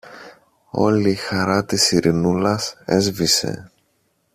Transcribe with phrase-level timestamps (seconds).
[0.71, 3.71] Όλη η χαρά της Ειρηνούλας έσβησε.